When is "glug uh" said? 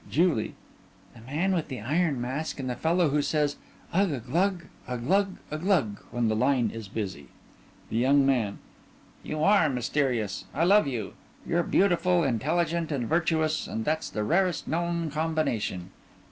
4.17-4.97, 4.97-5.57